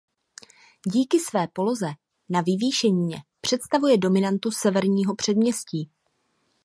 Díky 0.85 1.19
své 1.19 1.47
poloze 1.47 1.85
na 2.29 2.41
vyvýšenině 2.41 3.23
představuje 3.41 3.97
dominantu 3.97 4.51
severního 4.51 5.15
předměstí. 5.15 5.89